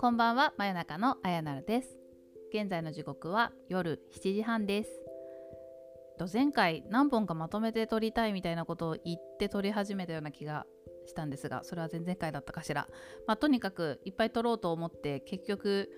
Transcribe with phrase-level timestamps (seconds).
[0.00, 1.96] こんばんは真夜中のあやなるです。
[2.52, 4.90] 現在の時刻は夜7時半です。
[6.32, 10.66] 前回何本かまとめて撮りたいみたいなことを言って撮り始めたような気が
[11.06, 12.88] したんですがそれは前々回だったかしら、
[13.28, 15.88] まあ、とにかくいっぱい撮ろうと思って結局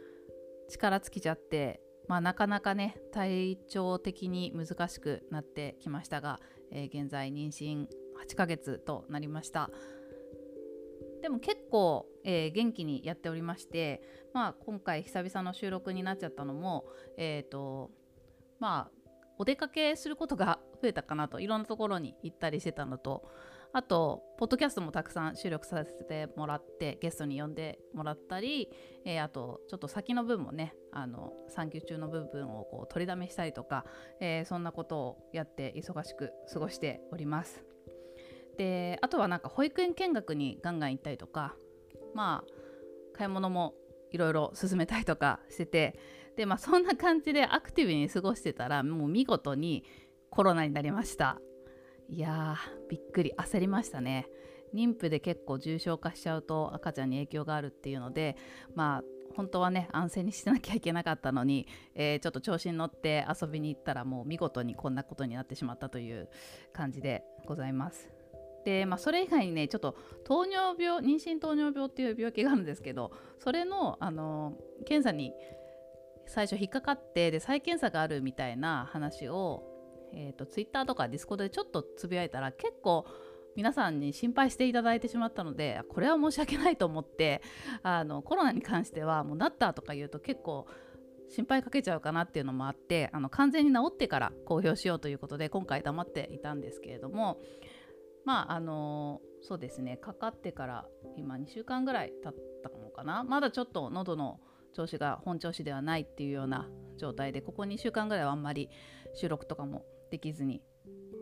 [0.68, 6.40] 力尽きちゃってまあ、なかなかね体調的に難しくなってきましたが、
[6.74, 7.86] えー、現在妊娠
[8.28, 9.70] 8ヶ月となりました。
[11.22, 14.02] でも結構、えー、元気にやっておりまして、
[14.34, 16.84] まあ、今回久々の収録になっちゃったのも
[17.16, 17.90] えっ、ー、と
[18.60, 19.04] まあ
[19.38, 23.24] お出かけすることが増えたかなといろんなところに行ったりしてたのと
[23.74, 28.70] あとポッドキャストもたくさん収録させてもらってゲストに呼んでもらったり、
[29.04, 33.84] えー、あとちょっと先の分もねあの産休中の部分をこう取りだめしたりとか、
[34.20, 37.64] えー、そんなことをやって忙しく過ごしております。
[38.56, 41.56] であとはなんか保育園見学にガンガン行ったりとか
[42.14, 43.74] まあ買い物も
[44.12, 45.98] いろいろ進めたりとかしてて
[46.36, 49.84] でまあそんな感じでアクティブに過ごしてたらもう見事に
[50.30, 51.40] コロナになりました
[52.08, 54.28] いやーびっくり焦りましたね
[54.74, 58.36] 妊婦で結構重症化しちゃうと赤ちゃんに影響があるっていうので
[58.74, 59.02] まあ
[59.36, 66.28] 本当はね安静にしてなきゃいけなかったのに、えー、ちょっと調子に乗って遊びに行ったらもう見事にこんなことになってしまったという
[66.72, 68.10] 感じでございます。
[68.64, 74.54] で、まあ、それ以外にねちょっと糖尿病妊娠糖尿病っていう病気があるんですけどそれの、あの
[74.86, 75.34] 検査に
[76.26, 79.73] 最初引っかかってで再検査があるみたいな話を
[80.16, 83.06] えーと、ツイッターとかディスコードでちょっとつぶやいたら結構
[83.56, 87.40] 皆さんに心配していただいてしまったのでこれは申し訳ないと思って
[87.82, 90.66] あのコロナに関してはもうなったとか言うと結構
[91.28, 97.38] 心配かけちゃうかなっていうのもあってあの完全に治ってから公表しようということで今回黙っていたんですけれども
[98.24, 103.24] まああのそうですねかかってから今2週間ぐらい経ったのかな。
[103.24, 104.40] まだちょっと喉の
[104.72, 108.68] 調子が本調子ではないっていうような状態でここ2週間ぐらいはあんまり
[109.14, 110.62] 収録とかもできずに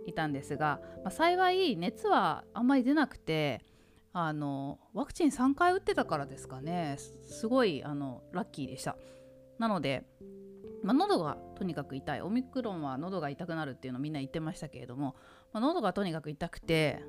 [0.06, 3.64] いたんですが、まあ、幸い熱はあんまり出なくて
[4.12, 6.96] あのワクチン3回打ってたからですかね。
[7.22, 8.96] すごいあのラッキーでした。
[9.58, 10.04] なので、
[10.82, 12.20] まあ、喉がとにかく痛い。
[12.20, 15.16] オミクロンは喉が痛くなるっていうのみんな言ってましたけれども、
[15.52, 17.02] まあ、喉がとにかく痛くて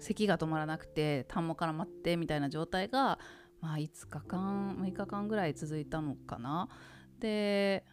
[0.00, 3.18] 咳が止まらなくて痰も絡まってみたいな状態が、
[3.60, 6.68] まあ、5日間6日間ぐらい続いたのかな。
[7.20, 7.84] で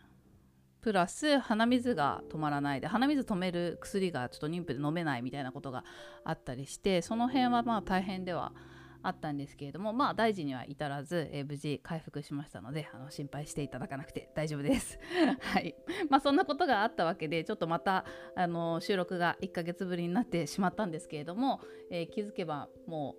[0.86, 5.84] プラス鼻水が止まらないで鼻水止める薬がちょっと妊婦で飲めないみたいなことが
[6.24, 8.54] あったりしてその辺はまあ大変では
[9.02, 15.00] あったんですけれどもまあ大事には至らず、えー、無事回復しましたのであの心配していただかなくて大丈夫です。
[15.42, 15.76] はい
[16.12, 23.16] まあ、そんなことがあったわけでちょっとまたあの収録が1ヶ月ぶりになってしまったんですけれども、えー、気づけばも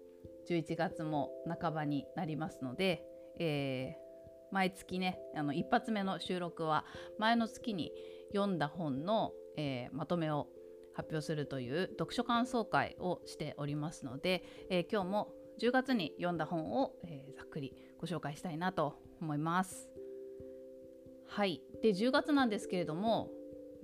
[0.47, 3.03] う11月も半ばになりますので、
[3.41, 4.06] えー
[4.53, 6.85] 毎月ねあの一発目の収録は
[7.19, 7.93] 前の月に
[8.35, 10.49] 読んだ本の、えー、まとめを
[10.95, 19.89] 発表するという読書感想会をしておりますので、えー、今日も10月に読んだ本を、えー、ざっくりご紹介したいなと思います。
[21.29, 23.31] はいで10月なんですけれども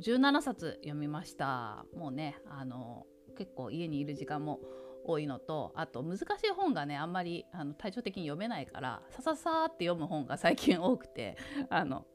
[0.01, 3.05] 17冊読みましたもうねあの
[3.37, 4.61] 結構家にいる時間も
[5.05, 11.37] 多いのとあと難しい本がねあんまりあの体調的に読めないからさささって読む本が最近多くて
[11.71, 12.07] あの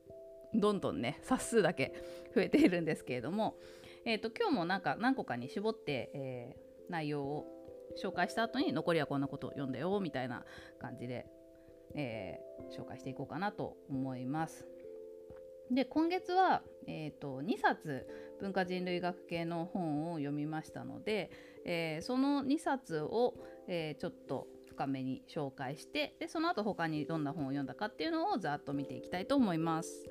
[0.53, 1.94] どんどんね冊数だけ
[2.34, 3.58] 増えているんですけれども、
[4.06, 7.46] えーと、今日もなんか何個かに絞って、えー、内容を
[8.02, 10.46] 紹介した後に残りはこんなことを読んだよみたいな
[10.80, 11.25] 感じで、
[11.96, 14.68] えー、紹介していこうかなと思います。
[15.72, 18.08] で今月は、えーと、2冊
[18.40, 21.30] 文化人類学系の本を読みましたので、
[21.67, 23.35] えー、その2冊を、
[23.67, 30.09] えー、ちょっと深めに紹介してでその後他にどんな本を読んだかっていうのをざっと見ていきたいと思います。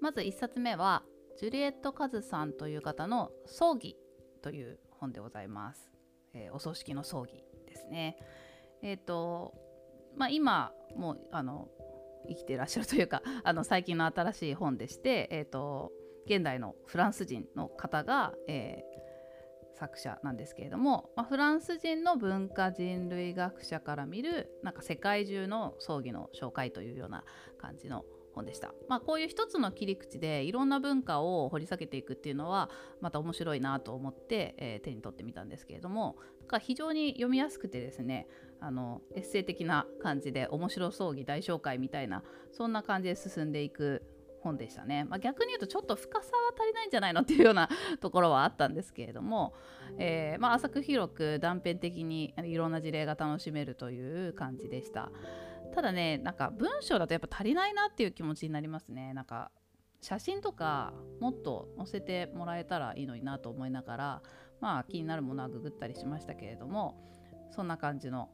[0.00, 1.02] まず1冊目は
[1.38, 3.96] ジュリエット・カズさんという方の「葬儀」
[4.42, 5.90] という本でございます。
[6.34, 8.18] えー、お葬式の葬儀ですね。
[8.82, 9.54] えっ、と
[10.16, 11.68] まあ、今もうあの
[12.28, 15.92] 生きてらっしゃるというか あの最近の新しい本でして、えーと、
[16.26, 18.85] 現代のフランス人の方が、えー、
[19.78, 27.24] 作者なんですけれども、まあ、フランス人の文化人類学者から見るなんか世界中の葬儀の紹介というような
[27.58, 28.04] 感じの
[28.36, 28.74] 本でした。
[28.88, 32.70] まあ、こういう一つの切り口でいろんな文化を掘り下げていくっていうのは
[33.00, 38.28] また面白いなと思って、えー、手に取ってみたんですけれどもだか非常に読みやすくてですね
[38.60, 42.22] あのエッセイ的な感じで面白葬儀大紹介みたいな
[42.52, 44.02] そんな感じで進んでいく
[44.46, 47.68] 本でしたね、まあ、逆に言うとちょっと深さは足りないんじゃないのっていうような
[48.00, 49.54] ところはあったんですけれども、
[49.98, 55.10] えー、まあ、浅く広く断片的にいろんな事例が楽しめるという感じでした。
[55.74, 59.12] ただねなんか文章だとやっぱ足りないなっていう気持ちになりますね。
[59.12, 59.50] なんか
[60.00, 64.22] 写真とかもっと載せてもらえたらいいのになと思いながら
[64.60, 67.02] まあ気になるものはググったりしましたけれども
[67.50, 68.30] そんな感じの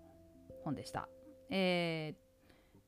[0.65, 1.09] 本でした。
[1.51, 2.15] え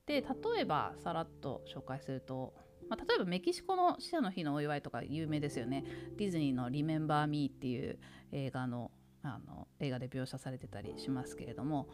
[0.06, 2.55] ー、で例えばさらっと紹介すると、
[2.89, 5.85] まあ、例えばメキシコの死者の日のお祝いとか有名ですよね。
[6.17, 7.99] ディズニーの「リメンバー・ミー」っていう
[8.33, 8.91] 映画の
[9.23, 11.89] あの映画で描写されてたりしますけれども。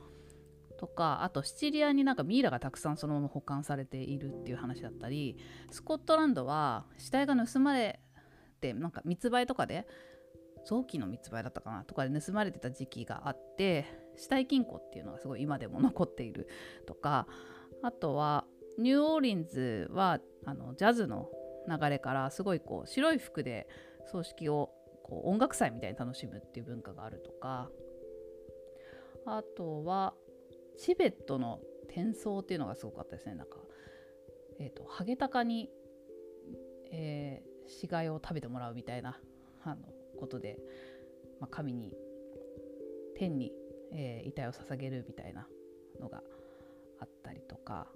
[0.78, 5.36] とかあとシチリアになんかミイラがたくさんそのまま保管されているっていう話だったり。
[5.70, 8.00] スコットランドは死体が盗まれ
[8.62, 9.86] てなんか密売とかで
[10.64, 13.84] 臓器の密売だったかなとかで盗まれてた時期があって
[14.16, 16.48] 死体金庫っていうのがすごい今でも残っている
[16.86, 17.26] とか。
[17.82, 18.39] あとは
[18.80, 21.28] ニューオーリンズはあのジャズの
[21.68, 23.68] 流れからすごいこう白い服で
[24.10, 24.70] 葬式を
[25.04, 27.70] こう音楽祭みたいに楽しむっていう文化があるとか。
[29.26, 30.14] あとは
[30.78, 33.34] チベットの転送っていうのがすごかったですね。
[33.34, 33.58] なんか、
[34.58, 35.68] えーと、ハゲタカに、
[36.92, 39.18] えー、死骸を食べてもらうみたいな
[39.62, 39.76] あの
[40.18, 40.58] ことで、
[41.40, 41.94] まあ、神に
[43.16, 43.52] 天に、
[43.92, 45.46] えー、遺体を捧げるみたいな
[46.00, 46.22] のが
[47.00, 47.88] あったりとか。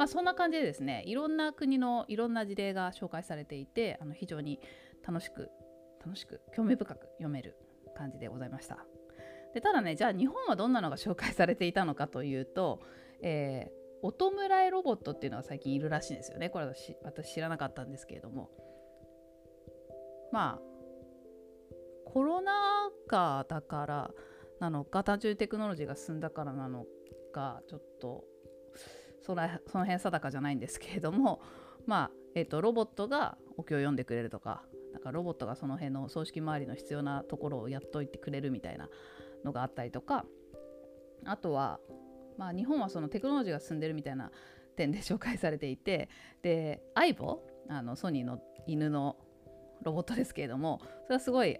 [0.00, 4.58] まあそんな感じでですねいろんな国のいろんな事例が紹介されていてあの非常に
[5.06, 5.50] 楽しく
[6.02, 7.58] 楽しく興味深く読める
[7.94, 8.78] 感じでございました。
[9.52, 12.80] でただねじゃあ日本はどんなのが紹介されていたのかというと、
[13.20, 14.30] えー、お弔
[14.66, 18.48] いロボットっていうのが最近いるらしいんですよねこれ私私知らなかったんですけれども
[20.32, 20.60] まあ
[22.06, 22.52] コロナ
[23.06, 24.10] 禍だから
[24.60, 26.86] なのか単純にテクノロジーが進んだからなの
[27.34, 28.24] かちょっと
[29.20, 29.46] その
[29.84, 31.40] 辺定かじゃないんですけれども
[31.86, 34.62] まあ、えーと、ロボットがお経を読んでくれるとか
[34.92, 38.88] なんかロボットがその辺の葬式周りの必要なところをやっといてくれるみたいな
[39.44, 40.24] のがあったりとか
[41.24, 41.78] あとは、
[42.38, 44.30] まあ、日本はそのテクノロジーが進んでるみたいな
[44.76, 46.08] 点で紹介されていて
[46.42, 49.16] でアイボあのソニーの犬の
[49.82, 51.58] ロボットですけれどもそれはすごい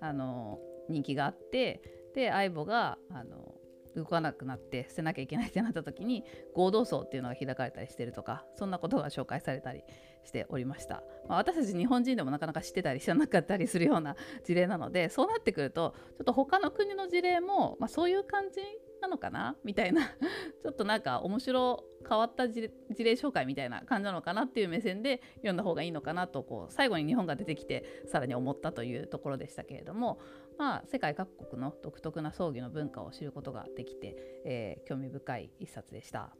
[0.00, 0.58] あの
[0.88, 1.82] 人気があって
[2.14, 3.54] で相棒があの
[3.96, 9.82] 動かなくなって捨てなきゃいけないってなった時に合同葬っていうのが開かれたりしてるとかそんなことが紹介されたり
[10.24, 18.60] しておりました、まあ、私たち日本人でもなかなか知ってたり知らなかったりするような事例なのでそうなってくるとちょっと他の国の事例も、まあ、そういう感じ
[19.00, 19.56] なのかな？
[19.64, 20.02] みたいな
[20.62, 30.20] ちょっとなんか面白変わった事例紹介みたいな感じなのかなっていう目線で読んだ方がいいのかなとこう最後に日本が出てきてさらに思ったというところでしたけれども
[30.58, 36.34] まあ世界各国の独特な葬儀の文化を知ることができて、えー、興味深い一冊でした。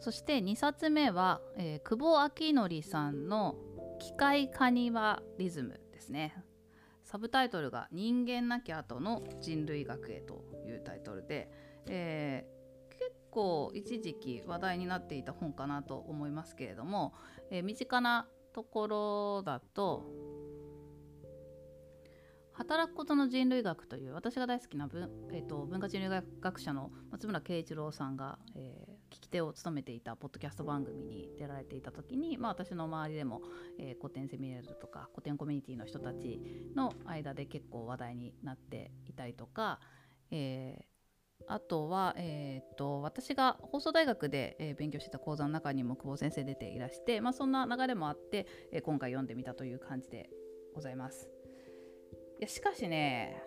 [0.00, 3.56] そして2冊目は、えー、久保明則さんの
[3.98, 6.45] 「機械カニバリズム」ですね。
[7.06, 11.48] サブタイトルが「人間なき後の人類学へ」というタイトルで、
[11.86, 17.14] えー、結構一時期話題になっていた本かなと思いますけれども、
[17.50, 20.04] えー、身近なところだと
[22.54, 33.40] 働くことの人類学という私が大好きな文,、えーと、文化人類学者の松村慶一郎さんが、えー、聞き手を務めていたポッドキャスト番組に出られていた時に、まあ、私の周りでも、
[33.78, 36.38] えー、古典セミナーとか古典コミュニティの人たち
[36.74, 39.80] の間で結構話題になっていたりとか、
[40.30, 50.28] えー、あとは、えーと、私が放送大学で、えー、勉強してた講座の中にも久保先生出ていらして、まあ、そんな流れもあって、えー、今回読んでみたという感じで
[50.74, 51.30] ございます。
[52.38, 53.42] いやしかしね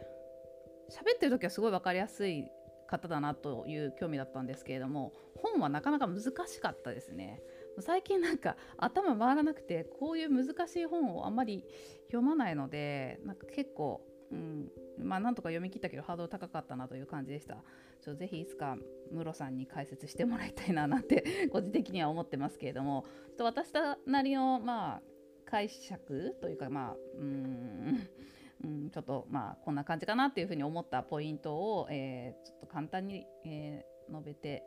[0.90, 2.50] 喋ってる時はすごい分かりやすい
[2.90, 7.42] 方だなという興味だったんですけれども本はなかなか難しかったですね。
[7.82, 11.64] 最近なんか頭回らなくてこういう難しい本をあんまり
[12.08, 17.64] 読まないのでなんか結構、うん、まあなんとか読み切ったけどハードル高かったなという感じでした。
[18.02, 18.78] ちょぜひいつか
[19.12, 23.06] ムロさんに解説してもらいたいななんて 個人的には思ってますけれども。
[23.38, 23.72] ちょっと私
[24.06, 25.02] なりのまあ
[25.46, 28.10] 解釈というかまあうん
[28.64, 34.64] うん、ちょっとまあこんな感じかなっていうふうに思ったポイントを、えー、ちょっと簡単に、えー、述べて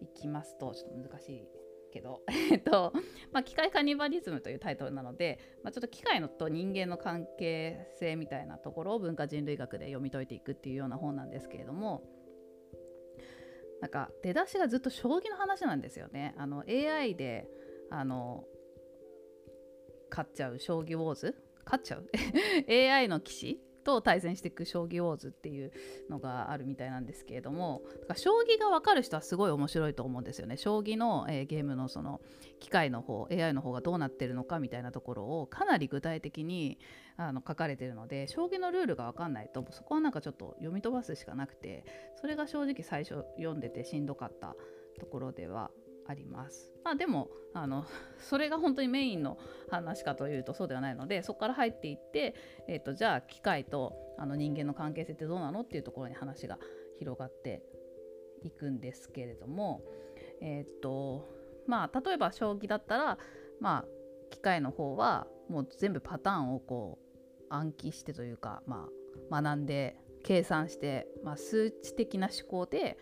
[0.00, 1.48] いきますとちょっと難しい
[1.92, 2.92] けど、 えっと
[3.32, 12.02] まあ、機械カニバリズムというタイトルなので、まあ、ちょっと機械のと人間の関係性みたいなところを文化人類学で読み解いていくっていうような本なんですけれども
[13.80, 16.34] なんか出だしがずっと将棋の話なんですよね。
[16.36, 17.48] あの AI で
[17.90, 18.44] あの
[20.10, 22.08] 勝っちゃう将棋ウォーズ勝っちゃう。
[22.68, 25.72] AI の棋士と対戦していく将棋ウォーズっていう
[26.10, 30.58] のがあるみたいなんですけれどもだから将棋が分かる人はすごい面白いと思うんですよね。
[30.58, 32.20] 将棋の、えー、ゲームのその
[32.60, 36.78] 機械の方 AI の方がどうなってるのかみたいなところをかなり具体的に
[37.16, 41.84] あの書かれてるので将棋のルールが分かんないとそこはなんかちょっと読み飛ばすしかなくて
[42.20, 44.54] それが正直最初読んでてしんどかった
[45.00, 45.70] ところでは
[46.08, 46.72] あります。
[46.82, 47.84] まあ、でもあの
[48.18, 49.38] それが本当にメインの
[49.70, 52.34] 話かというとそうではないのでそこから入っていって、
[52.66, 56.58] えーと、じゃあ機械とあの人間の関係性ってどうなのっていうところに話が
[56.98, 57.62] 広がって
[58.42, 59.82] いくんですけれども、
[60.40, 61.28] えっ、ー、と
[61.66, 63.18] まあ例えば将棋だったら、
[63.60, 63.84] まあ、
[64.30, 68.88] 機械の方はもう全部パターンをこう暗記してというか、ま
[69.30, 72.98] あ、学んで計算して、まあ、数値的な思考で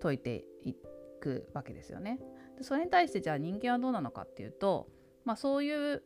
[0.00, 0.74] 解いていっ
[1.18, 2.20] くわけですよね。
[2.56, 4.88] でそれに対してじゃあ人間はどうなのかっていうと、
[5.24, 6.02] まあ、そういう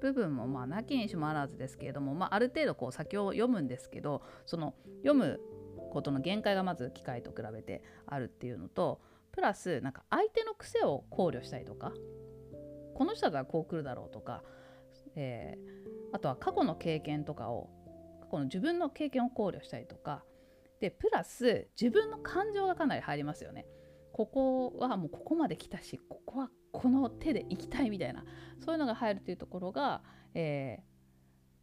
[0.00, 5.40] 部分もまあなきにしもあらずですけれども、まあ、ある程度こう先を読むんですけどその読む
[5.92, 11.92] ことの限界がまず機械と比べてあるっていうのとプラスなんか相手の癖を考慮したりとか
[12.94, 14.42] この人だったらこう来るだろうとか、
[15.14, 17.70] えー、あとは過去の経験とかを
[18.20, 20.24] 過去の自分の経験を考慮したりとか
[20.80, 23.66] でプラス自分の感情がかなり入りますよね。
[24.12, 28.24] ここはもうここまで来たしここはこの手で行きたいみたいな
[28.64, 30.02] そういうのが入るというところが、
[30.34, 30.80] え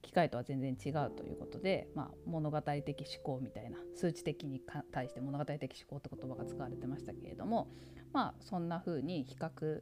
[0.03, 7.69] ー、機械とは全然違うということで、まあ、物語的思考みたいな数値的に対して物語的思考って言葉が使われてましたけれども
[8.13, 9.81] まあそんな風に比較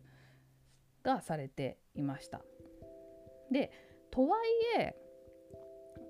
[1.04, 2.42] がされていました。
[3.52, 3.72] で
[4.12, 4.96] とはいえ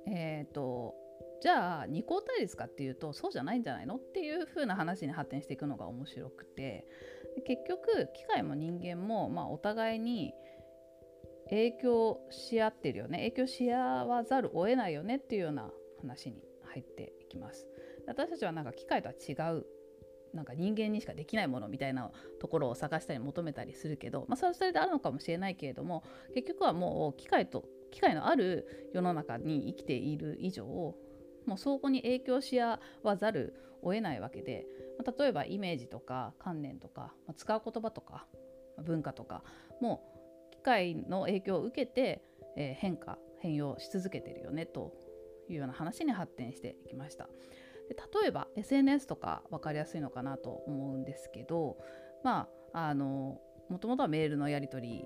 [0.08, 0.96] えっ、ー、と
[1.41, 6.88] じゃあ二項対立かっていうとそうじゃないんじゃないのっていう風な話に発展していくのが面白くて
[7.46, 10.34] 結局機械も人間も、まあ、お互いに
[11.50, 17.65] 影響し合ってるよね影響し合わざるを得ないよねっていうような話に入っていきます。
[18.08, 19.65] 私たちはなんか機械とは違う
[20.34, 26.03] なんか人間にしかできないものみたいなところを探したり求めたりするけど、まあ、それはそれであるのかもしれないけれども
[26.34, 30.96] 結局はもう機械と機械のある世の中に生きている以上
[31.48, 34.66] もう相互に影響し合わざるを得ないわけで、
[35.04, 38.27] ま、例えばイメージとか観念とか、ま、使う言葉とか
[38.86, 39.44] 文化とか
[39.82, 40.04] も
[40.51, 42.22] う機械の影響を受けて、
[42.56, 44.94] え、変化変容し続けてるよねと
[45.50, 47.27] いうような話に発展していきました。
[47.88, 51.77] で例えば SNS とか分かりやすいのかなと思うんですけど
[52.24, 53.39] まああの
[53.70, 55.06] もともとはメールのやり取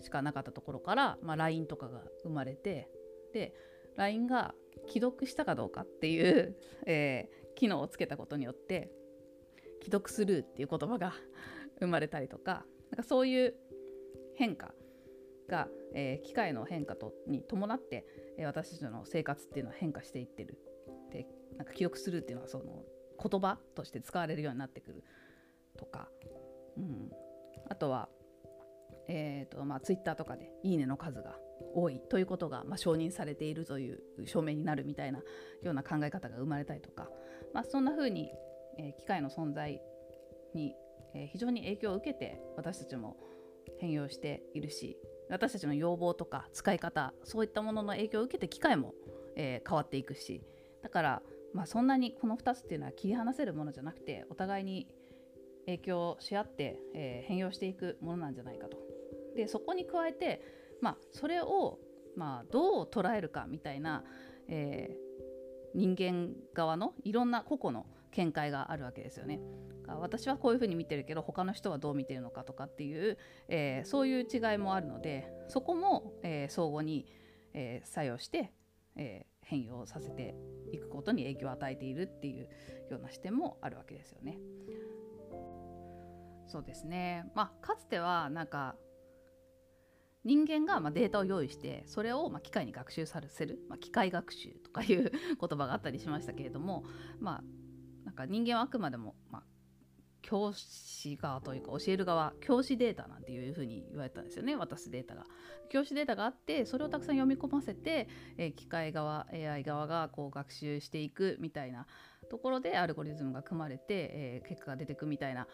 [0.00, 2.88] しかなかったところから、まあ、LINE とかが生まれて
[3.32, 3.52] で
[3.96, 4.54] LINE が
[4.90, 6.56] 既読したかどうかっていう、
[6.86, 8.90] えー、機能をつけたことによって
[9.82, 11.12] 既読スルーっていう言葉が
[11.78, 13.54] 生まれたりとかなんかそういう
[14.34, 14.74] 変化
[15.46, 18.04] が、えー、機械の変化とに伴って、
[18.36, 20.58] えー、私たちの生活っていうのは変化していってる
[21.10, 22.84] でなんか記憶するっていうのはその
[23.22, 25.04] 言葉として使われるようになってくる
[25.76, 26.10] とか、
[26.76, 27.10] うん、
[27.68, 28.08] あとは、
[29.08, 31.38] えーとまあ、ツイッターとかで「いいね」の数が
[31.74, 35.20] 多いということが、まあ、承認されているという証明になるみたいな
[35.62, 37.08] ような考え方が生まれたりとか、
[37.54, 38.30] まあ、そんな風に、
[38.78, 39.80] えー、機械の存在
[40.54, 40.74] に、
[41.14, 43.16] えー、非常に影響を受けて私たちも
[43.78, 44.96] 変容しているし
[45.28, 48.94] 私たちの要望とか使い方そういったものの影響を受けて機械も、
[49.36, 50.42] えー、変わっていくし
[50.82, 51.22] だから、
[51.54, 54.88] まあ、そんなにこの2つっていうのは切り離せるものじゃなくてお互いに
[55.66, 58.78] 影響し合って、え、変容していくものなんじゃないかと。
[59.36, 60.42] でそこに加えて
[60.80, 61.78] まあ、それを、
[62.16, 64.04] まあ、どう捉えるかみたいな、
[64.48, 69.40] えー、人間側のいろんな個々の見解があるわけですよね。
[69.86, 73.18] 私はこういうふうに見てるけど他の人はどう見てるのかとかっていう、
[73.48, 77.06] えー、そういう違いもあるのでそこも、えー、相互に、
[77.54, 78.52] えー、作用して、
[78.96, 80.36] え変容させて
[80.72, 82.48] いくことに影響を与えているっていう
[82.88, 84.38] ような視点もあるわけですよね。
[86.46, 88.74] そうですね、まあ、かつてはなんか
[90.24, 95.10] 人間がまデータを用意してそれをま機械に学習させる、まあ、機械学習とかいう
[95.40, 96.84] 言葉があったりしましたけれども
[97.18, 97.44] まあ
[98.04, 99.44] なんか人間はあくまでも、ま、
[100.22, 105.24] 教師側というか教える側教師データなんていうふうに言われたんですよね渡すデータが。
[105.70, 111.86] 教師データがあってそれをたくさん読み込ませて、え、機械側 AI 側がこう学習していくみたいな
[112.28, 115.46] ところでアルゴリズムが組まれて、え、結果が出てくみたいな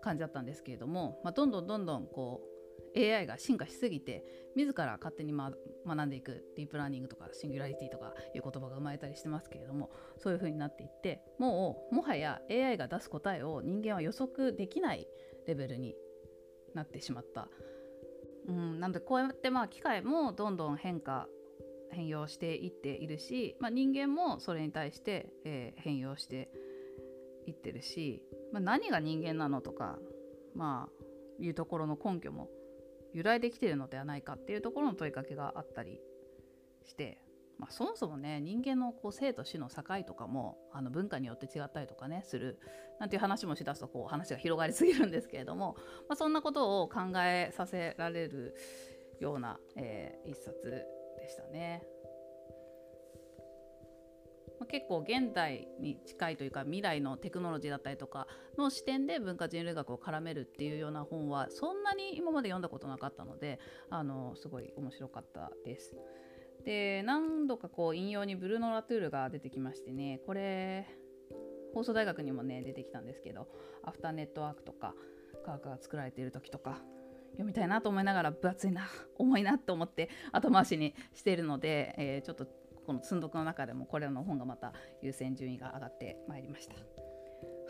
[0.00, 2.57] 感じだったんですけれども、まあ、どんどんどんどんこう
[2.98, 4.24] AI が進化しすぎて
[4.56, 5.52] 自ら勝手に、ま、
[5.86, 15.06] 学んでいくディープラーニングとかシンギュラリティとかいう言葉が生まれたりしてますけれどもそういう風になっていってもうもはや AI が出す答えを人間は予測できない
[15.46, 15.94] レベルに
[16.74, 17.48] なってしまった。
[18.46, 21.28] うん、なのでこうやってまあ機械もどんどん変化
[21.90, 26.50] 変容していっているし、まあ、人間もそれに対して、えー、変容して
[27.46, 29.98] いってるし、まあ、何が人間なのとか
[30.54, 32.48] まあいうところの根拠も
[33.12, 36.00] 由来できてるのではないかっていうところの問いかけがあったり
[36.84, 37.18] して、
[37.58, 42.58] まあ、そもそもね人間のこう生と死の境とかもあの文化によって違ったりとかねする
[43.00, 45.76] なんていう話もしだすとこう話が広がりすぎるんですけれども、
[46.08, 48.54] まあ、そんなことを考えさせられる
[49.20, 50.84] ような、えー、一冊
[51.18, 51.82] でしたね。
[54.60, 63.60] ま、結構現代に近いというか未来のテクノロジーだったりとかの視点で文化人類学を絡めるっていうような本はそんなに今まで読んだことなかったので
[63.90, 65.96] あのすごい面白かったです。
[66.64, 70.86] で何度かこう引用にブルーノ・ラトゥールが出てきましてねこれ
[71.72, 73.46] 放送大学にもね出てきたんですけど
[73.84, 74.94] アフターネットワークとか
[75.44, 76.82] 科学が作られている時とか
[77.32, 82.46] 読みたいなと思いながら分厚いな重いなと思って後回しにしているので、えー、ちょっと
[82.88, 86.74] この積んどくの中でもこれらの本がまた優先順位が上がってまいりました。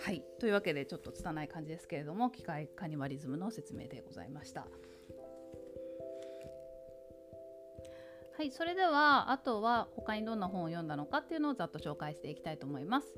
[0.00, 4.68] はいというわけでちょっと拙い感じですけれども機械カニバリズムの説明でございました。
[8.37, 13.08] はい、それではあとは他にどんな本を読んだのかっていうのをざっと紹介していきたいと思います。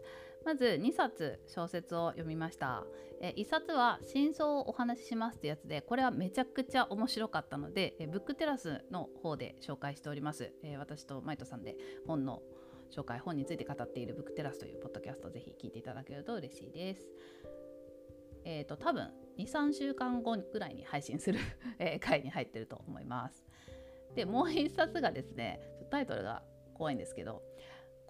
[0.45, 2.85] まず2冊小説を読みました。
[3.21, 10.53] え1冊は「真相をお話しします」ってやつでこれはめちゃくちゃ面白かったのでえブックテラスの方で紹介しております。
[10.63, 12.43] え私とマイトさんで本の
[12.91, 17.07] 紹介本について語っているブックテラスというポッドキャストぜひ聞いていただけると嬉しいです。
[18.45, 21.39] えっ、ー、と多分23週間後ぐらいに配信する
[22.01, 23.45] 回に入ってると思います。
[24.15, 26.43] でもう1冊がですねタイトルが
[26.75, 27.43] 怖いんですけど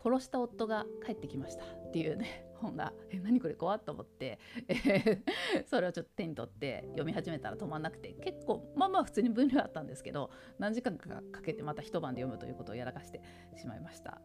[0.02, 4.38] 殺した夫が帰ってきましたっていうね 本がえ何これ怖っと思って、
[4.69, 5.23] えー、
[5.66, 13.23] それをちょっと手に取って読み始めたら止まんなくて結構まあまあ普通に分量あったんですけど何時間かかけてまた一晩で読むということをやらかして
[13.57, 14.21] しまいました。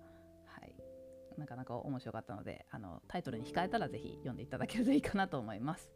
[0.46, 0.76] はい、
[1.38, 5.92] なかなか面白かったのであのタイトルに控えたら是非読んでいただけるといいかなと思います。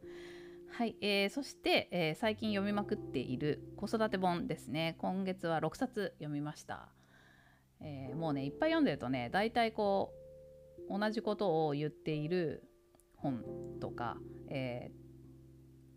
[0.71, 6.89] はい、えー、そして、えー、最近読みまくっている子育て本ですね今月は6冊読みました。
[7.81, 10.13] えー、もうねいっぱい読んでるとね大体こ
[10.89, 12.63] う同じことを言っている
[13.15, 13.43] 本
[13.79, 14.17] とか、
[14.49, 14.91] え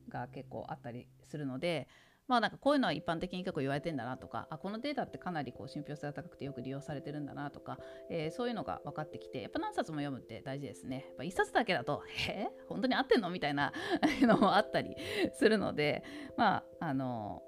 [0.09, 1.89] ー、が結構あったりするので
[2.29, 7.79] まあなんかこういうのは一般的に結構言われてんだなとかあこのデータってかなりこう信憑性が高くてよく利用されてるんだなとか、
[8.11, 11.05] えー、そういうのが分かってきてやっぱ何冊も読むって大事ですね。
[11.09, 13.73] やっぱ1冊だけだと「えー、本当に合ってんの?」みたいな
[14.23, 14.97] のもあったり
[15.35, 16.05] するので
[16.37, 17.43] まああの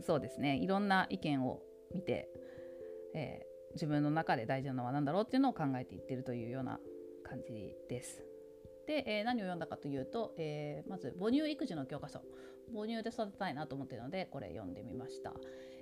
[0.00, 1.60] そうですねいろんな意見を
[1.92, 2.28] 見て
[3.14, 6.78] えー、自分の中で大事なのは何だろうっていうのを考えていってるというような
[7.24, 8.24] 感じです。
[8.86, 12.20] で、えー、何を読んだかというと、えー、まず母乳育児の教科書。
[12.72, 15.32] 母乳で育てたいなと思っているのでこれ読んでみました、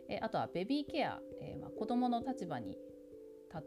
[0.09, 2.77] えー、あとはベビーケア、えまあ、子どもの立場に
[3.53, 3.63] 立っ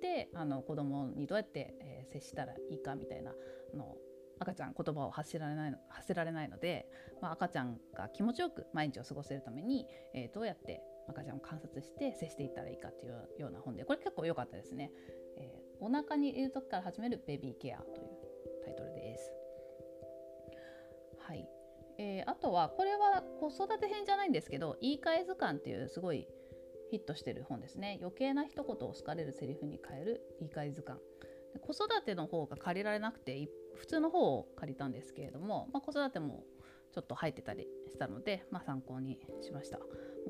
[0.00, 3.94] てあの子どもにどうやって、え接したらいいかみたいなあの
[4.40, 6.86] 赤ちゃん言葉を発せられないの発せられないので、
[7.20, 14.90] まあ、赤ちゃんが気持ちよく毎日を過ごせるために、えどうやって赤ちゃんを観察して接していったらいいかっていうような本でこれ結構良かったですね、
[15.38, 18.08] えー、お腹にいる時から始めるベビーケアという
[18.64, 19.32] タイトルです。
[21.18, 21.48] はい、
[21.98, 26.26] えー、あとはこれは子育て編じゃないんですけど言い換え図鑑っていうすごい
[26.90, 27.98] ヒットしてる本ですね。
[28.00, 31.00] 余計な一言を好かれるセリフに変える言い換え図鑑。
[31.60, 36.44] 子育ての方が借りられなくて普通の方を借りたんですけれども、まあ、子育ても
[36.92, 39.78] ちょっと入ってたりしたので、まあ、参考にしました。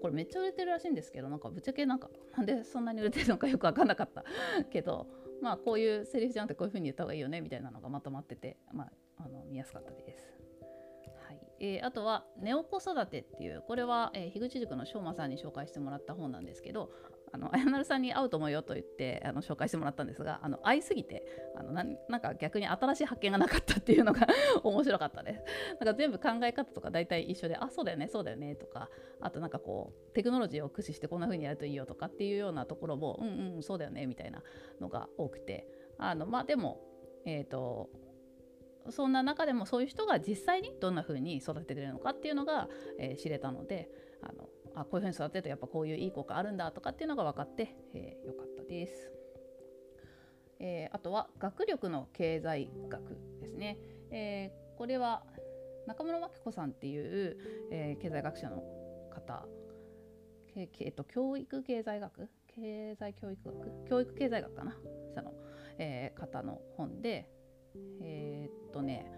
[0.00, 4.24] これめっちゃ売れてるらしいんですけどなんかぶっちゃけなんかなんでそんなに売れてるのかよく分かんなかった
[4.70, 5.06] けど
[5.40, 8.92] まあこういうセリフじゃなくてこういう風に言った方がいいよねみたいなのがまとまってて、まあ、
[9.24, 10.41] あの見やすかったです。
[11.62, 16.90] えー、あとは「ネオ子育て」っていうこれは、えー、樋口塾の昌磨さんに紹介してもらった本なんですけど
[17.32, 21.24] あの綾成さんに会うと思うよと言ってあの紹介してもらったんですがあの会いすぎて
[21.56, 24.26] あのなんか逆に新しい発見がなかったっていうのが
[24.62, 25.44] 面白かったです。
[25.80, 34.42] なんか全部考え方とか大体一緒であそうだよねそうだよねとかあとなんかこうテクノロジーを駆使してこんな風にやるといいよとかっていうようなところもうんうんそうだよねみたいな
[34.80, 36.80] のが多くてあのまあでも
[37.24, 37.88] えっ、ー、と
[38.90, 42.68] そんな中でもそういう人が実際にどんな風に育ててるのかっていうのが、
[42.98, 43.88] えー、知れたので
[44.22, 49.12] あのあこういうふうに育てるとやっぱこういういい効果あるんだとかっていうのが分かって、えー、よかったです。
[50.58, 53.78] えー、あとは学力の経済学ですね。
[54.10, 55.24] えー、これは
[55.86, 57.36] 中村真紀子さんっていう、
[57.70, 58.62] えー、経済学者の
[59.12, 59.46] 方、
[60.54, 62.28] ええっと、教育経済学？
[62.54, 63.88] 経済教育学？
[63.88, 64.76] 教育経済学かな？
[65.14, 65.32] その、
[65.78, 67.28] えー、方の本で
[68.02, 69.10] えー、っとね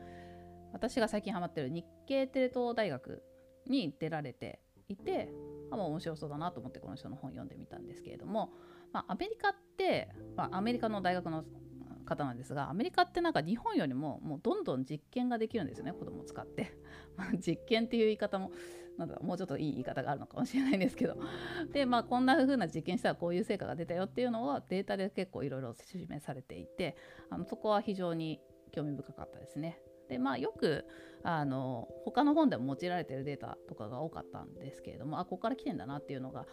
[0.73, 3.23] 私が最近ハマってる日系テレ東大学
[3.67, 5.31] に出られていて
[5.71, 8.51] あもう面白そうだなと思ってこの人の本読んでみたんですけれども、
[8.93, 11.45] まあ、アメリカって、まあ、アメリカの大学の
[12.05, 16.73] 方なんですがアメリカってなんか日本よりももうどんどん実験ができるんですよね子供を使って。
[17.47, 18.51] 実験っていう言い方も
[18.99, 21.17] なんだろうもうちょっといい言い方があるのかもしれないんですけど
[21.73, 26.97] でまあこんな風な実験したらこういう成果が出たよっていうのはデータで結構いろいろ示されていて
[27.31, 28.41] あのそこは非常に
[28.75, 29.81] 興味深かったですね。
[30.09, 30.85] でまあよく
[31.23, 36.47] あの他の本でも用いられてるデータとかが多かったんですけれどもあここから来てんだなっていうのが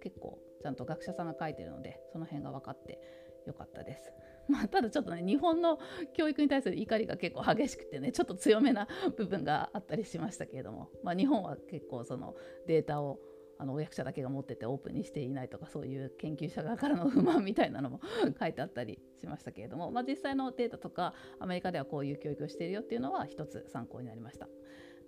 [0.00, 3.00] 結構ちゃんと学者さんが書いてるのでその辺が分かって
[3.46, 4.12] よかったです。
[4.46, 5.78] まあ、ただちょっとね日本の
[6.12, 13.18] 教育に対する怒りが結構激しくてねちょっと強めな部分があったりしましたけれども、まあ、日本は結構そのデータを
[13.58, 18.00] あのお役者だけが持っててオープンにしていないとかそういう研究者側からの不満みたいなのも
[18.38, 24.48] 書いてあったりしましたけれども、まあ、実際のデータとかアメリカではこういう教育をしているよっていうのは一つ参考になりました。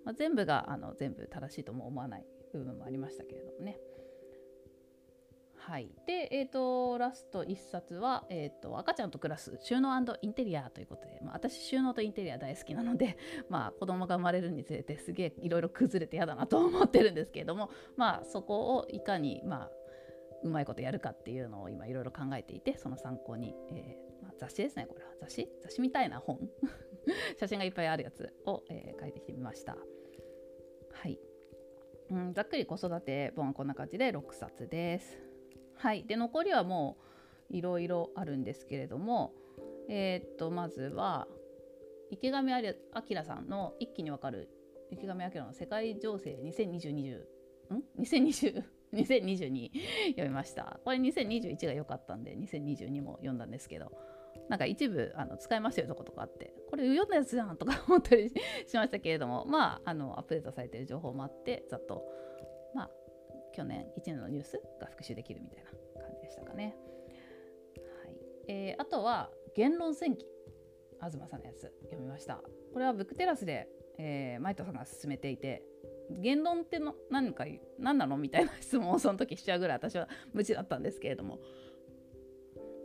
[0.03, 3.79] まあ、全部があの全部正しいとも思わない部分もありましたけれどもね。
[5.67, 13.17] はい、で、えーと、ラスト1冊は、えーと「赤ちゃんと暮らす収納インテリア」ということで、まあ、私収納とインテリア大好きなので、
[13.49, 19.71] まあ、子供が生まれるにつれてすげえいろいろ崩れて嫌だなと思ってるんですけれども、まあ、そこをいかに、まあ、
[20.41, 25.11] うまいことやるかっていうのを今いろいろ考えていてその参考に、えーまあ、雑誌ですねこれは。
[25.19, 25.49] 雑誌？
[25.63, 26.49] 雑誌みたいな本？
[27.37, 29.75] 写真がいっぱいあるやつを、えー、書いてきてみました。
[30.93, 31.19] はい、
[32.09, 35.36] うん、ざっくり子育て本はこんな感じで6冊です。
[35.77, 36.97] はい、で残りはも
[37.51, 39.33] ういろいろあるんですけれども、
[39.89, 41.27] えー、っとまずは
[42.11, 42.53] 池上
[42.93, 44.49] 彰さんの一気にわかる
[44.91, 47.19] 池上彰の世界情勢2020
[47.73, 48.63] ん2020
[48.93, 49.69] 2022
[50.15, 50.79] 読みました。
[50.85, 53.91] これ2021が良かったんで2022も読んだんですけど
[54.49, 62.05] なんか一部あの使いましたよとことかあってこれ読んだやつじゃんとか思ったりしましたけれどもまああのアップデートされてる情報もあってざっと
[63.57, 66.75] 去年1年のニュースが復習できるみたいな感じでしたかね。
[68.05, 68.15] はい
[68.47, 70.27] えー、あとは言論戦記
[71.01, 72.39] 東さんのやつ読みました。
[72.71, 73.67] これはブックテラスで、
[73.97, 75.63] えー、マイトさんが進めていて
[76.11, 77.45] 言論っての何か
[77.79, 81.39] 何なのみたいな質問をその時しちゃうぐらい私は無知だったんですけれども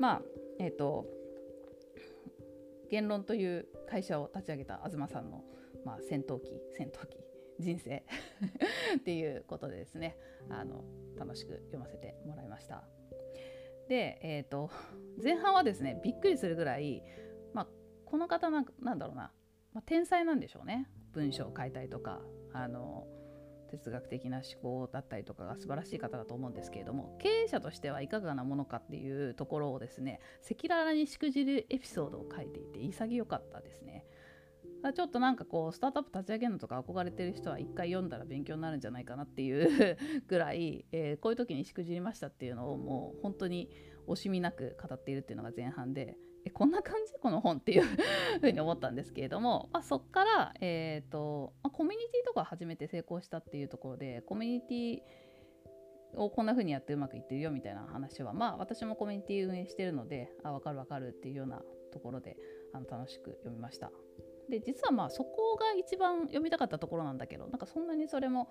[0.00, 0.22] まあ
[0.58, 1.04] えっ、ー、と
[2.90, 5.44] 言論という会社を立ち上げた東さんの、
[5.84, 7.18] まあ、戦闘機戦闘機
[7.62, 8.04] 人生
[8.96, 10.16] っていうことでですね
[10.50, 10.84] あの
[11.16, 12.84] 楽しく読ませてもらいました。
[13.88, 14.70] で、えーと、
[15.22, 17.02] 前半はですねびっくりするぐらい、
[17.52, 17.68] まあ、
[18.04, 19.32] この方なんなんだろうな、
[19.72, 22.22] まあ、天才なんでしょうね文章を書いたりとか
[22.52, 23.06] あの
[23.70, 34.04] 哲学的な思考だったりとかが素晴らしい方だと思うんですけれども経営者としてはいかがなものかっていうところをですね赤裸々にしくじるエピソードを書いていて潔かったですね。
[34.90, 43.70] ちょっとなんかこうスタートアップ立ち上げるのとか憧れてる人は一回読んだら勉強になるんじゃないかなっていうぐらい、 えー、こういう時にしくじりましたっていうのをもう本当に
[44.08, 47.12] 惜しみなく語っているっていうのが前半でえこんな感じ？
[47.20, 47.82] この本っていう
[48.40, 55.00] ふうに思ったんですけれども、まあ、そっから、えーとまあ、コミュニティとか始めて成功したっていうところでコミュニティ
[56.20, 62.36] をこんな風にやってうまくいってるよみたいな話はまあ私もコミュニティ運営してるのであ分かる分かるっていうようなところで
[62.74, 63.90] あの楽しく読みました。
[64.52, 68.50] で実はまあそこが一番読みたかったところなんだけどなんかそんなにそれも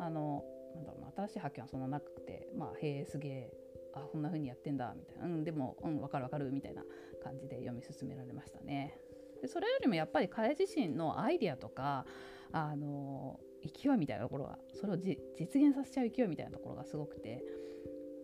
[0.00, 0.42] あの
[0.74, 3.52] なんだろう新しい発見はそんななくてまあへえすげえ
[3.94, 6.82] あこんな風にやってんだみたいなうんでもうん分かる分かるみたいな
[7.22, 8.98] 感じで読み進められましたね。
[9.42, 12.06] でそれよりもやっぱり彼自身のアイディアとか
[12.52, 17.44] あの勢いみたいなところがそれを実現させちゃう勢いみたいなところがすごくて。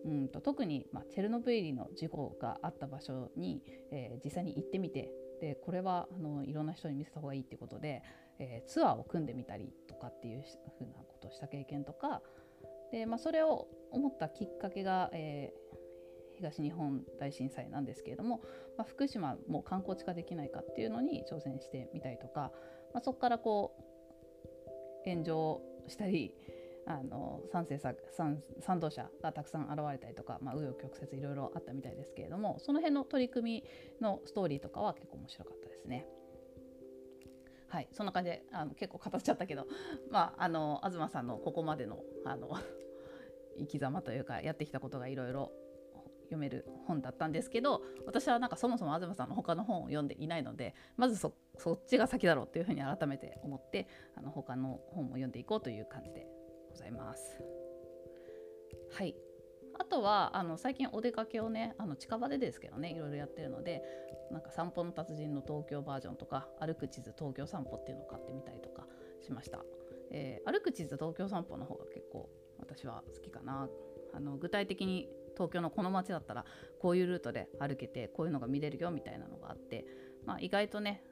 [0.05, 5.09] うんと特に、まあ、チェルノブイリの事故があった場所に、えー、実際に行ってみて
[5.41, 8.01] でこれはあのいろんな人に見せた方がいいっていうことで、
[8.39, 10.43] えー、ツアーを組んでみたりとかっていう
[10.77, 12.21] ふうなことをした経験とか
[12.91, 18.41] で、まあ、それを思ったきっかけが、えー、東日本大震災なんですけれども、
[18.77, 22.51] まあ、福島も観光地化できないかっていうのに挑戦してみたりとか、
[22.93, 23.75] まあ、そこからこ
[25.05, 26.35] う炎上したり
[26.85, 36.05] あの賛成さ賛賛同者がたくさん現れたりとか、まあ、曲折いろいろあったみたいですけれどもその辺の取り組みのストーリーとかは結構面白かったですね。
[37.69, 39.65] はいそんな感じであの結構語っちゃったけど、
[40.11, 42.51] まあ、あの東さんのここまでのあの
[43.57, 45.51] 生き様というかやってきたことがいろいろ
[46.25, 56.27] 読める本だったんですけど私はなんかそもそも東さんの他の本を読んでいないのでまずそっちが先だろうっていうふうに改めて思ってあの他の本も読んでいこうという感じで
[56.73, 57.37] ございます。
[58.91, 59.15] はい。
[59.79, 63.81] あとはあの最近お出かけをねあの近場でですけどねいろいろやってるので
[64.31, 68.85] なんか散歩の達人の東京バージョンとか歩く地図東京散歩っていうのを買ってみたりとか
[69.19, 69.59] しました、
[70.11, 73.67] えー、歩く地図東京散歩の方が結構私は好きかな。
[74.15, 76.45] あの具体的に東京のこの街だったら
[76.79, 79.85] こういうルートで歩けてこういうのが見れるよみたいなのがあって、
[80.25, 81.03] まあ、意外とね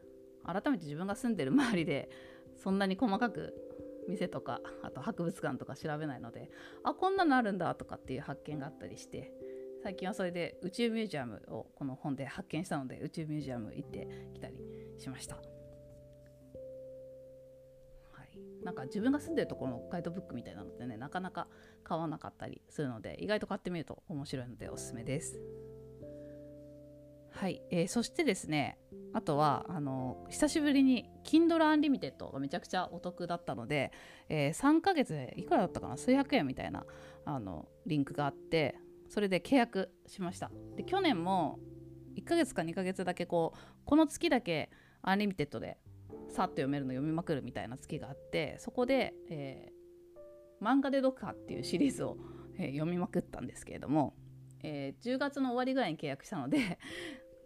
[0.45, 2.10] 改めて自分が住んでる周りで
[2.56, 3.56] そんなに細かく
[4.12, 6.50] 店とかあと博物館とか調べないので
[6.84, 9.32] あこんなのあるんだとかっていう発見があったりして
[9.84, 14.56] 最近はそれで宇宙ミュージアムをこの本で発見したので宇宙ミュージアム行ってきたり
[14.97, 15.38] しました。
[18.63, 21.47] なんか自分が住んでるところのガイドブックみたいなのってねなかなか
[21.84, 25.39] 買わなかったりするので意外と買ってみると面白いのでおすすめです。
[27.41, 28.77] はい、えー、そしてですね
[29.13, 33.91] あとはあの久しぶりに Kindle Unlimited がめちゃくちゃお得だったので、
[34.30, 35.97] えー、3ヶ月でいくらだったかな？
[35.97, 36.86] 数百円みたいな
[37.25, 38.75] あのリンクがあって
[39.10, 40.51] それで契約しました。
[40.77, 41.58] で去年も
[42.15, 44.69] 1ヶ月か2ヶ月だけこうこの月だけ
[45.01, 45.80] アンリミテッドで
[46.30, 52.17] さっと読めるの読みまくるみたいな月があってそこで、えー、漫画で読破っていうシリーズを、
[52.60, 54.13] えー、読みまくったんですけれども、
[54.62, 56.77] えー、10月の終わりぐらいに契約したので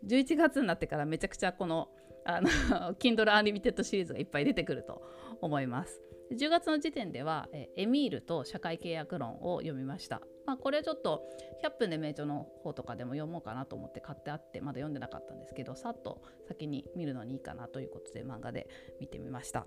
[0.07, 1.89] 11月になってからめちゃくちゃこの
[2.25, 2.49] あの
[2.99, 5.01] Kindle Unlimited シリーズがいっぱい出てくると
[5.41, 6.01] 思います。
[6.31, 10.21] 10月の時点では、えエミールと社会契約論を読みました。
[10.45, 11.23] まあ、これちょっと
[11.63, 18.67] 100分で名著の方とかでも読もうかなと思って買ってあってまだ読んでなかったんですけどさっと先に見るのにいいかなということで漫画で
[18.99, 19.65] 見てみました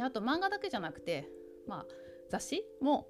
[0.00, 1.28] あと漫画だけじゃなくて、
[1.68, 1.86] まあ、
[2.30, 3.06] 雑誌も、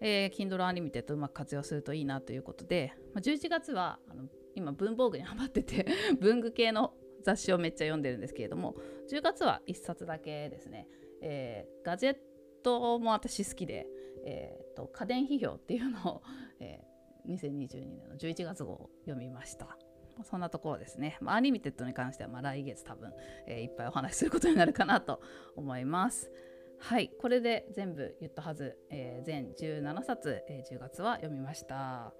[0.00, 5.86] えー、Kindle Unlimited うまく活用するといいなということで、まあ、11月はあの今文房具にハマってて
[6.20, 8.74] 文具系の雑誌をめっちゃ読んでるんですけれども
[9.10, 10.88] 10月は1冊だけですね、
[11.22, 12.18] えー、ガジェッ
[12.62, 13.86] トも私好きで
[14.24, 16.22] えーと、家電批評っていうのを、
[16.60, 19.76] えー、2022年の11月号を読みました。
[20.22, 21.18] そんなところですね。
[21.20, 23.12] まあ、アニメテッドに関してはまあ来月多分、
[23.46, 25.20] えー、いっぱいお話しすることになるかなと
[25.56, 26.30] 思います。
[26.78, 32.12] はい、これで全部言ったはず、えー、全17冊、えー、10月は読みました。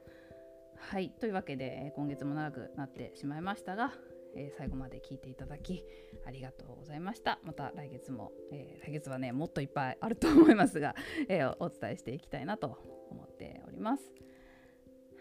[0.76, 1.10] はい。
[1.20, 3.92] というわけで、え今月も長くなってしまいましたが、
[4.36, 5.84] えー、最後まで聞いていただき
[6.26, 7.38] ありがとうございました。
[7.44, 10.94] また来月も、えー、来月はねもっといっぱいあると思いますが、
[11.28, 12.78] えー、お伝えしていきたいなと
[13.10, 14.12] 思っております。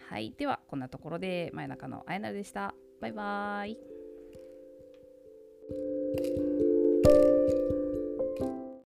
[0.10, 0.34] はい。
[0.38, 2.76] ではこんなところで真夜中のあやなるでした。
[3.00, 3.78] バイバーイ。